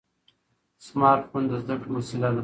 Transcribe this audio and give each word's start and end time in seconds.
سمارټ 0.85 1.23
فون 1.29 1.43
د 1.49 1.51
زده 1.63 1.75
کړې 1.81 1.91
وسیله 1.97 2.29
ده. 2.35 2.39